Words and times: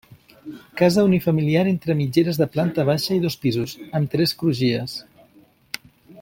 Casa 0.79 1.03
unifamiliar 1.09 1.65
entre 1.73 1.95
mitgeres 1.99 2.39
de 2.43 2.47
planta 2.55 2.87
baixa 2.89 3.13
i 3.17 3.21
dos 3.27 3.37
pisos, 3.45 3.77
amb 4.01 4.11
tres 4.15 4.35
crugies. 4.41 4.97